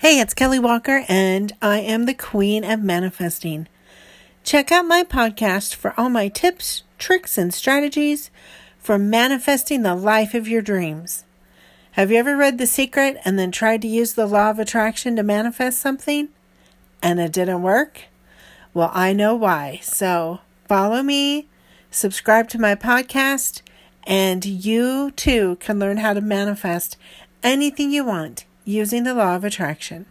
Hey, 0.00 0.20
it's 0.20 0.32
Kelly 0.32 0.60
Walker, 0.60 1.04
and 1.08 1.52
I 1.60 1.80
am 1.80 2.06
the 2.06 2.14
Queen 2.14 2.62
of 2.62 2.80
Manifesting. 2.80 3.66
Check 4.44 4.70
out 4.70 4.84
my 4.84 5.02
podcast 5.02 5.74
for 5.74 5.92
all 5.98 6.08
my 6.08 6.28
tips, 6.28 6.84
tricks, 6.98 7.36
and 7.36 7.52
strategies 7.52 8.30
for 8.78 8.96
manifesting 8.96 9.82
the 9.82 9.96
life 9.96 10.34
of 10.34 10.46
your 10.46 10.62
dreams. 10.62 11.24
Have 11.92 12.12
you 12.12 12.16
ever 12.16 12.36
read 12.36 12.58
The 12.58 12.66
Secret 12.68 13.16
and 13.24 13.40
then 13.40 13.50
tried 13.50 13.82
to 13.82 13.88
use 13.88 14.14
the 14.14 14.28
law 14.28 14.50
of 14.50 14.60
attraction 14.60 15.16
to 15.16 15.24
manifest 15.24 15.80
something 15.80 16.28
and 17.02 17.18
it 17.18 17.32
didn't 17.32 17.62
work? 17.62 18.02
Well, 18.72 18.92
I 18.94 19.12
know 19.12 19.34
why. 19.34 19.80
So 19.82 20.38
follow 20.68 21.02
me, 21.02 21.48
subscribe 21.90 22.48
to 22.50 22.60
my 22.60 22.76
podcast, 22.76 23.62
and 24.04 24.44
you 24.44 25.10
too 25.10 25.56
can 25.56 25.80
learn 25.80 25.96
how 25.96 26.12
to 26.12 26.20
manifest 26.20 26.96
anything 27.42 27.90
you 27.90 28.04
want 28.04 28.44
using 28.68 29.04
the 29.04 29.14
law 29.14 29.34
of 29.34 29.44
attraction. 29.44 30.04